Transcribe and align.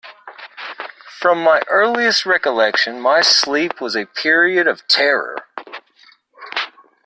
From 1.19 1.43
my 1.43 1.61
earliest 1.69 2.25
recollection 2.25 2.99
my 2.99 3.21
sleep 3.21 3.79
was 3.79 3.95
a 3.95 4.07
period 4.07 4.67
of 4.67 4.87
terror. 4.87 5.35